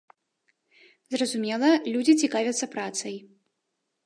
Зразумела, 1.15 1.69
людзі 1.93 2.17
цікавяцца 2.25 2.65
працай. 2.75 3.15